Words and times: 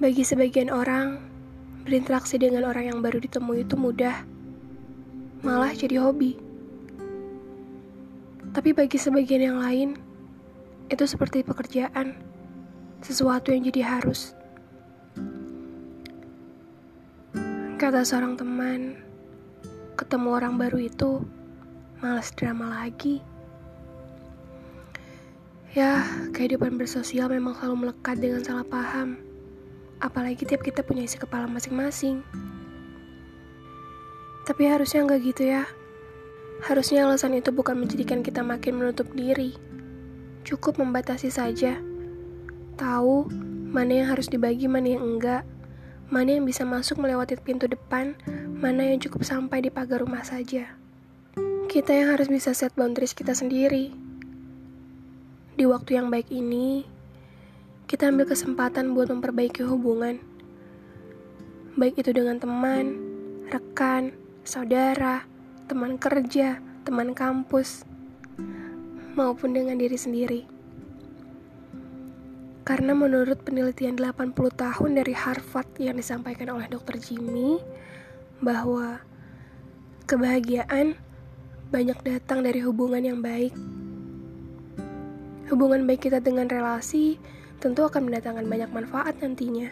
Bagi 0.00 0.24
sebagian 0.24 0.72
orang, 0.72 1.20
berinteraksi 1.84 2.40
dengan 2.40 2.64
orang 2.64 2.88
yang 2.88 2.98
baru 3.04 3.20
ditemui 3.20 3.68
itu 3.68 3.76
mudah, 3.76 4.24
malah 5.44 5.76
jadi 5.76 6.00
hobi. 6.00 6.40
Tapi 8.56 8.72
bagi 8.72 8.96
sebagian 8.96 9.44
yang 9.44 9.60
lain, 9.60 10.00
itu 10.88 11.04
seperti 11.04 11.44
pekerjaan, 11.44 12.16
sesuatu 13.04 13.52
yang 13.52 13.60
jadi 13.68 14.00
harus. 14.00 14.32
Kata 17.76 18.00
seorang 18.00 18.40
teman, 18.40 19.04
ketemu 20.00 20.28
orang 20.32 20.56
baru 20.56 20.80
itu 20.80 21.28
malas 22.00 22.32
drama 22.32 22.72
lagi. 22.72 23.20
Ya, 25.76 26.08
kehidupan 26.32 26.80
bersosial 26.80 27.28
memang 27.28 27.52
selalu 27.60 27.84
melekat 27.84 28.16
dengan 28.16 28.40
salah 28.40 28.64
paham 28.64 29.28
apalagi 30.00 30.48
tiap 30.48 30.64
kita 30.64 30.80
punya 30.80 31.04
isi 31.04 31.20
kepala 31.20 31.44
masing-masing. 31.46 32.24
Tapi 34.48 34.66
harusnya 34.66 35.04
nggak 35.06 35.20
gitu 35.22 35.42
ya. 35.46 35.68
Harusnya 36.64 37.08
alasan 37.08 37.36
itu 37.36 37.52
bukan 37.52 37.76
menjadikan 37.76 38.24
kita 38.24 38.40
makin 38.40 38.80
menutup 38.80 39.08
diri. 39.12 39.56
Cukup 40.44 40.80
membatasi 40.80 41.28
saja. 41.28 41.76
Tahu 42.80 43.28
mana 43.70 44.02
yang 44.02 44.08
harus 44.12 44.26
dibagi, 44.26 44.66
mana 44.66 44.96
yang 44.96 45.04
enggak. 45.04 45.44
Mana 46.10 46.34
yang 46.34 46.44
bisa 46.48 46.66
masuk 46.66 46.98
melewati 46.98 47.38
pintu 47.38 47.70
depan, 47.70 48.18
mana 48.58 48.82
yang 48.82 48.98
cukup 48.98 49.22
sampai 49.22 49.62
di 49.62 49.70
pagar 49.70 50.02
rumah 50.02 50.26
saja. 50.26 50.74
Kita 51.70 51.94
yang 51.94 52.18
harus 52.18 52.26
bisa 52.26 52.50
set 52.50 52.74
boundaries 52.74 53.14
kita 53.14 53.30
sendiri. 53.30 53.94
Di 55.54 55.64
waktu 55.70 56.02
yang 56.02 56.10
baik 56.10 56.34
ini, 56.34 56.82
kita 57.90 58.06
ambil 58.06 58.22
kesempatan 58.22 58.94
buat 58.94 59.10
memperbaiki 59.10 59.66
hubungan. 59.66 60.22
Baik 61.74 62.06
itu 62.06 62.14
dengan 62.14 62.38
teman, 62.38 62.94
rekan, 63.50 64.14
saudara, 64.46 65.26
teman 65.66 65.98
kerja, 65.98 66.62
teman 66.86 67.18
kampus, 67.18 67.82
maupun 69.18 69.58
dengan 69.58 69.74
diri 69.74 69.98
sendiri. 69.98 70.46
Karena 72.62 72.94
menurut 72.94 73.42
penelitian 73.42 73.98
80 73.98 74.38
tahun 74.38 74.90
dari 74.94 75.10
Harvard 75.10 75.74
yang 75.82 75.98
disampaikan 75.98 76.54
oleh 76.54 76.70
Dr. 76.70 76.94
Jimmy, 76.94 77.58
bahwa 78.38 79.02
kebahagiaan 80.06 80.94
banyak 81.74 81.98
datang 82.06 82.46
dari 82.46 82.62
hubungan 82.62 83.02
yang 83.02 83.18
baik. 83.18 83.50
Hubungan 85.50 85.90
baik 85.90 86.06
kita 86.06 86.22
dengan 86.22 86.46
relasi 86.46 87.18
tentu 87.60 87.84
akan 87.84 88.08
mendatangkan 88.08 88.48
banyak 88.48 88.70
manfaat 88.72 89.14
nantinya. 89.20 89.68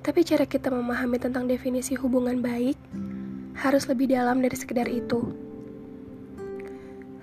Tapi 0.00 0.24
cara 0.24 0.48
kita 0.48 0.72
memahami 0.72 1.20
tentang 1.20 1.44
definisi 1.44 1.92
hubungan 1.94 2.40
baik 2.40 2.80
harus 3.60 3.84
lebih 3.84 4.08
dalam 4.08 4.40
dari 4.40 4.56
sekedar 4.56 4.88
itu. 4.88 5.36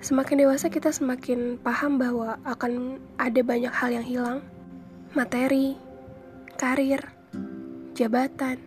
Semakin 0.04 0.44
dewasa 0.44 0.68
kita 0.68 0.92
semakin 0.92 1.56
paham 1.58 1.96
bahwa 1.96 2.36
akan 2.44 3.00
ada 3.16 3.40
banyak 3.40 3.72
hal 3.72 3.90
yang 3.90 4.04
hilang. 4.04 4.38
Materi, 5.16 5.74
karir, 6.60 7.00
jabatan. 7.96 8.60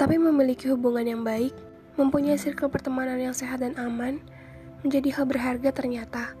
Tapi 0.00 0.16
memiliki 0.16 0.64
hubungan 0.72 1.04
yang 1.04 1.22
baik, 1.22 1.52
mempunyai 2.00 2.40
circle 2.40 2.72
pertemanan 2.72 3.20
yang 3.20 3.36
sehat 3.36 3.60
dan 3.60 3.76
aman, 3.76 4.16
menjadi 4.80 5.20
hal 5.20 5.28
berharga 5.28 5.70
ternyata. 5.76 6.32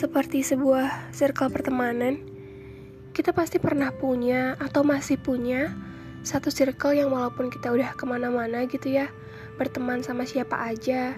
Seperti 0.00 0.40
sebuah 0.40 1.12
circle 1.12 1.52
pertemanan, 1.52 2.24
kita 3.12 3.36
pasti 3.36 3.60
pernah 3.60 3.92
punya 3.92 4.56
atau 4.56 4.80
masih 4.80 5.20
punya 5.20 5.76
satu 6.24 6.48
circle 6.48 6.96
yang 6.96 7.12
walaupun 7.12 7.52
kita 7.52 7.68
udah 7.68 7.92
ke 7.92 8.08
mana-mana 8.08 8.64
gitu 8.64 8.96
ya, 8.96 9.12
berteman 9.60 10.00
sama 10.00 10.24
siapa 10.24 10.56
aja, 10.56 11.12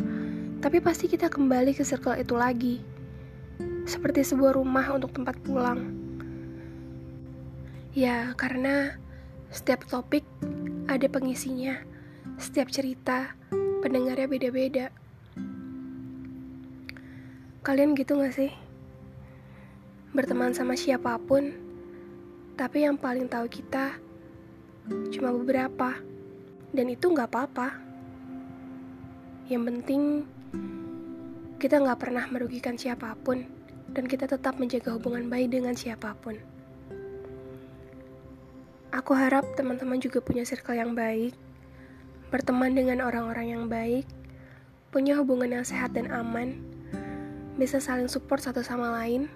tapi 0.58 0.82
pasti 0.82 1.06
kita 1.06 1.30
kembali 1.30 1.78
ke 1.78 1.86
circle 1.86 2.18
itu 2.18 2.34
lagi. 2.34 2.82
Seperti 3.86 4.26
sebuah 4.26 4.58
rumah 4.58 4.90
untuk 4.90 5.14
tempat 5.14 5.38
pulang. 5.46 5.78
Ya, 7.94 8.34
karena 8.34 8.98
setiap 9.54 9.86
topik 9.86 10.26
ada 10.90 11.06
pengisinya, 11.06 11.78
setiap 12.34 12.66
cerita 12.66 13.38
pendengarnya 13.78 14.26
beda-beda. 14.26 14.90
Kalian 17.62 17.94
gitu 17.94 18.18
gak 18.18 18.34
sih? 18.34 18.71
Berteman 20.12 20.52
sama 20.52 20.76
siapa 20.76 21.16
pun, 21.16 21.56
tapi 22.52 22.84
yang 22.84 23.00
paling 23.00 23.32
tahu 23.32 23.48
kita 23.48 23.96
cuma 25.08 25.32
beberapa, 25.32 25.96
dan 26.76 26.86
itu 26.92 27.08
gak 27.16 27.32
apa-apa. 27.32 27.80
Yang 29.48 29.62
penting 29.72 30.02
kita 31.56 31.80
gak 31.80 31.96
pernah 31.96 32.28
merugikan 32.28 32.76
siapa 32.76 33.16
pun, 33.24 33.48
dan 33.96 34.04
kita 34.04 34.28
tetap 34.28 34.60
menjaga 34.60 34.92
hubungan 34.92 35.32
baik 35.32 35.48
dengan 35.48 35.72
siapa 35.72 36.12
pun. 36.20 36.36
Aku 38.92 39.16
harap 39.16 39.48
teman-teman 39.56 39.96
juga 39.96 40.20
punya 40.20 40.44
circle 40.44 40.76
yang 40.76 40.92
baik, 40.92 41.32
berteman 42.28 42.76
dengan 42.76 43.00
orang-orang 43.00 43.56
yang 43.56 43.64
baik, 43.64 44.04
punya 44.92 45.16
hubungan 45.16 45.56
yang 45.56 45.64
sehat 45.64 45.96
dan 45.96 46.12
aman, 46.12 46.60
bisa 47.56 47.80
saling 47.80 48.12
support 48.12 48.44
satu 48.44 48.60
sama 48.60 48.92
lain, 48.92 49.32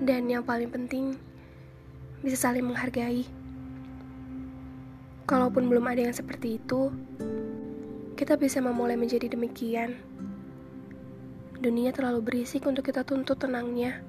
dan 0.00 0.32
yang 0.32 0.40
paling 0.40 0.72
penting, 0.72 1.12
bisa 2.24 2.48
saling 2.48 2.64
menghargai. 2.64 3.28
Kalaupun 5.28 5.68
belum 5.68 5.84
ada 5.92 6.08
yang 6.08 6.16
seperti 6.16 6.56
itu, 6.56 6.88
kita 8.16 8.40
bisa 8.40 8.64
memulai 8.64 8.96
menjadi 8.96 9.28
demikian. 9.28 10.00
Dunia 11.60 11.92
terlalu 11.92 12.24
berisik 12.24 12.64
untuk 12.64 12.88
kita 12.88 13.04
tuntut 13.04 13.36
tenangnya. 13.36 14.00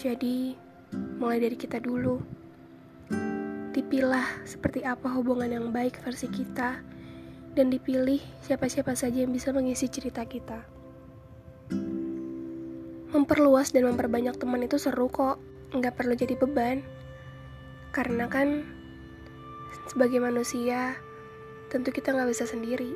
Jadi, 0.00 0.56
mulai 1.20 1.36
dari 1.36 1.60
kita 1.60 1.76
dulu. 1.76 2.24
Dipilah 3.70 4.48
seperti 4.48 4.80
apa 4.82 5.12
hubungan 5.12 5.52
yang 5.52 5.68
baik 5.68 6.00
versi 6.00 6.26
kita 6.32 6.80
dan 7.52 7.66
dipilih 7.68 8.18
siapa-siapa 8.40 8.96
saja 8.96 9.22
yang 9.22 9.30
bisa 9.30 9.52
mengisi 9.52 9.92
cerita 9.92 10.24
kita. 10.24 10.79
Memperluas 13.10 13.74
dan 13.74 13.90
memperbanyak 13.90 14.38
teman 14.38 14.62
itu 14.62 14.78
seru 14.78 15.10
kok, 15.10 15.42
nggak 15.74 15.98
perlu 15.98 16.14
jadi 16.14 16.38
beban. 16.38 16.86
Karena 17.90 18.30
kan 18.30 18.62
sebagai 19.90 20.22
manusia, 20.22 20.94
tentu 21.74 21.90
kita 21.90 22.14
nggak 22.14 22.30
bisa 22.30 22.46
sendiri. 22.46 22.94